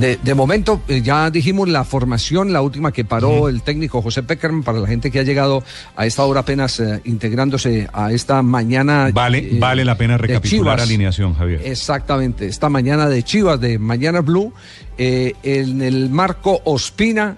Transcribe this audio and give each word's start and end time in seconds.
De, 0.00 0.16
de, 0.16 0.34
momento, 0.34 0.80
eh, 0.88 1.02
ya 1.02 1.30
dijimos 1.30 1.68
la 1.68 1.84
formación, 1.84 2.54
la 2.54 2.62
última 2.62 2.90
que 2.90 3.04
paró 3.04 3.50
el 3.50 3.60
técnico 3.60 4.00
José 4.00 4.22
Peckerman, 4.22 4.62
para 4.62 4.78
la 4.78 4.86
gente 4.86 5.10
que 5.10 5.18
ha 5.18 5.22
llegado 5.22 5.62
a 5.94 6.06
esta 6.06 6.24
hora 6.24 6.40
apenas 6.40 6.80
eh, 6.80 7.02
integrándose 7.04 7.86
a 7.92 8.10
esta 8.10 8.40
mañana. 8.40 9.10
Vale, 9.12 9.38
eh, 9.38 9.58
vale 9.58 9.84
la 9.84 9.98
pena 9.98 10.16
recapitular 10.16 10.76
Chivas. 10.76 10.88
alineación, 10.88 11.34
Javier. 11.34 11.60
Exactamente, 11.64 12.46
esta 12.46 12.70
mañana 12.70 13.10
de 13.10 13.22
Chivas, 13.22 13.60
de 13.60 13.78
Mañana 13.78 14.22
Blue, 14.22 14.54
eh, 14.96 15.34
en 15.42 15.82
el 15.82 16.08
marco 16.08 16.62
Ospina, 16.64 17.36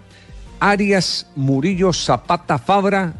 Arias, 0.60 1.26
Murillo, 1.34 1.92
Zapata, 1.92 2.59
Fabra, 2.59 3.15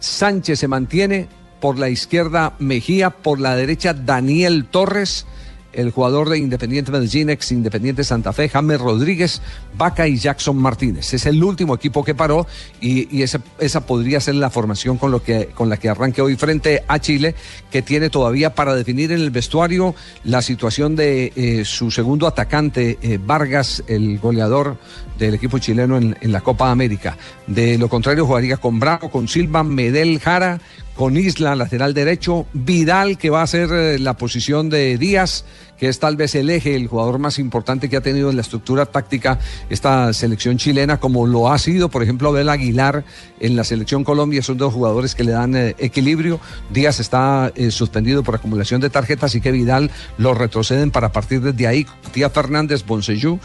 Sánchez 0.00 0.58
se 0.58 0.66
mantiene, 0.66 1.28
por 1.60 1.78
la 1.78 1.88
izquierda 1.88 2.54
Mejía, 2.58 3.10
por 3.10 3.38
la 3.38 3.54
derecha 3.54 3.94
Daniel 3.94 4.64
Torres, 4.64 5.26
el 5.72 5.90
jugador 5.90 6.28
de 6.28 6.38
Independiente 6.38 6.92
Medellín, 6.92 7.30
ex 7.30 7.52
Independiente 7.52 8.04
Santa 8.04 8.32
Fe, 8.32 8.48
James 8.48 8.80
Rodríguez, 8.80 9.40
Vaca 9.76 10.06
y 10.08 10.16
Jackson 10.18 10.56
Martínez. 10.56 11.12
Es 11.14 11.26
el 11.26 11.42
último 11.42 11.74
equipo 11.74 12.04
que 12.04 12.14
paró 12.14 12.46
y, 12.80 13.14
y 13.16 13.22
ese- 13.22 13.40
esa 13.58 13.86
podría 13.86 14.20
ser 14.20 14.34
la 14.36 14.50
formación 14.50 14.98
con, 14.98 15.10
lo 15.10 15.22
que, 15.22 15.46
con 15.54 15.68
la 15.68 15.76
que 15.76 15.88
arranque 15.88 16.20
hoy 16.22 16.36
frente 16.36 16.82
a 16.88 16.98
Chile, 16.98 17.34
que 17.70 17.82
tiene 17.82 18.10
todavía 18.10 18.54
para 18.54 18.74
definir 18.74 19.12
en 19.12 19.20
el 19.20 19.30
vestuario 19.30 19.94
la 20.24 20.42
situación 20.42 20.96
de 20.96 21.32
eh, 21.36 21.64
su 21.64 21.90
segundo 21.90 22.26
atacante, 22.26 22.98
eh, 23.02 23.18
Vargas, 23.24 23.82
el 23.86 24.18
goleador 24.18 24.76
del 25.18 25.34
equipo 25.34 25.58
chileno 25.58 25.96
en, 25.96 26.16
en 26.20 26.32
la 26.32 26.40
Copa 26.40 26.70
América. 26.70 27.16
De 27.46 27.78
lo 27.78 27.88
contrario, 27.88 28.26
jugaría 28.26 28.56
con 28.56 28.78
Bravo, 28.80 29.10
con 29.10 29.28
Silva, 29.28 29.62
Medel, 29.62 30.18
Jara, 30.20 30.60
con 30.96 31.16
Isla, 31.16 31.56
lateral 31.56 31.94
derecho, 31.94 32.46
Vidal, 32.52 33.18
que 33.18 33.30
va 33.30 33.42
a 33.42 33.46
ser 33.46 33.70
eh, 33.72 33.98
la 33.98 34.16
posición 34.16 34.68
de 34.68 34.98
Díaz, 34.98 35.44
que 35.78 35.88
es 35.88 35.98
tal 35.98 36.16
vez 36.16 36.34
el 36.36 36.48
eje, 36.50 36.76
el 36.76 36.86
jugador 36.86 37.18
más 37.18 37.38
importante 37.38 37.88
que 37.88 37.96
ha 37.96 38.02
tenido 38.02 38.30
en 38.30 38.36
la 38.36 38.42
estructura 38.42 38.86
táctica 38.86 39.40
esta 39.68 40.12
selección 40.12 40.56
chilena, 40.56 41.00
como 41.00 41.26
lo 41.26 41.50
ha 41.50 41.58
sido, 41.58 41.88
por 41.88 42.02
ejemplo, 42.04 42.28
Abel 42.28 42.50
Aguilar 42.50 43.04
en 43.40 43.56
la 43.56 43.64
selección 43.64 44.04
Colombia, 44.04 44.42
son 44.42 44.58
dos 44.58 44.72
jugadores 44.72 45.14
que 45.16 45.24
le 45.24 45.32
dan 45.32 45.56
eh, 45.56 45.74
equilibrio. 45.78 46.38
Díaz 46.70 47.00
está 47.00 47.50
eh, 47.56 47.70
suspendido 47.70 48.22
por 48.22 48.36
acumulación 48.36 48.80
de 48.80 48.90
tarjetas, 48.90 49.32
así 49.32 49.40
que 49.40 49.50
Vidal 49.50 49.90
lo 50.18 50.34
retroceden 50.34 50.90
para 50.90 51.10
partir 51.10 51.40
desde 51.40 51.66
ahí. 51.66 51.86
Tía 52.12 52.30
Fernández, 52.30 52.84
Bonsellú, 52.86 53.40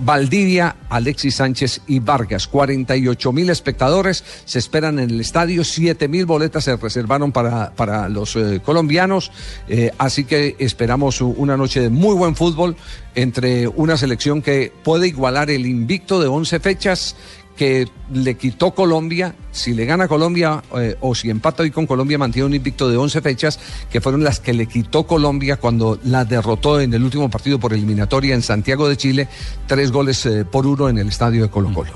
Valdivia, 0.00 0.76
Alexis 0.90 1.36
Sánchez 1.36 1.80
y 1.86 2.00
Vargas. 2.00 2.48
48 2.48 3.32
mil 3.32 3.48
espectadores 3.48 4.24
se 4.44 4.58
esperan 4.58 4.98
en 4.98 5.10
el 5.10 5.20
estadio, 5.20 5.64
7 5.64 6.08
mil 6.08 6.26
boletas 6.26 6.65
se 6.66 6.76
reservaron 6.76 7.30
para, 7.30 7.70
para 7.76 8.08
los 8.08 8.34
eh, 8.34 8.60
colombianos, 8.64 9.30
eh, 9.68 9.92
así 9.98 10.24
que 10.24 10.56
esperamos 10.58 11.20
una 11.20 11.56
noche 11.56 11.80
de 11.80 11.90
muy 11.90 12.16
buen 12.16 12.34
fútbol 12.34 12.76
entre 13.14 13.68
una 13.68 13.96
selección 13.96 14.42
que 14.42 14.72
puede 14.82 15.06
igualar 15.06 15.48
el 15.50 15.64
invicto 15.64 16.20
de 16.20 16.26
11 16.26 16.58
fechas 16.58 17.16
que 17.56 17.88
le 18.12 18.34
quitó 18.34 18.72
Colombia, 18.72 19.34
si 19.52 19.74
le 19.74 19.86
gana 19.86 20.08
Colombia 20.08 20.62
eh, 20.76 20.96
o 21.00 21.14
si 21.14 21.30
empata 21.30 21.62
hoy 21.62 21.70
con 21.70 21.86
Colombia 21.86 22.18
mantiene 22.18 22.46
un 22.46 22.54
invicto 22.54 22.90
de 22.90 22.96
11 22.96 23.20
fechas, 23.22 23.60
que 23.88 24.00
fueron 24.00 24.24
las 24.24 24.40
que 24.40 24.52
le 24.52 24.66
quitó 24.66 25.06
Colombia 25.06 25.56
cuando 25.56 26.00
la 26.02 26.24
derrotó 26.24 26.80
en 26.80 26.92
el 26.92 27.04
último 27.04 27.30
partido 27.30 27.60
por 27.60 27.72
eliminatoria 27.72 28.34
en 28.34 28.42
Santiago 28.42 28.88
de 28.88 28.96
Chile, 28.96 29.28
tres 29.68 29.92
goles 29.92 30.28
por 30.50 30.66
uno 30.66 30.88
en 30.88 30.98
el 30.98 31.08
estadio 31.08 31.44
de 31.44 31.48
Colo 31.48 31.72
Colo. 31.72 31.92